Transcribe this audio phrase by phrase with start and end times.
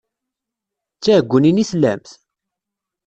[0.95, 2.11] D tiɛeggunin i tellamt?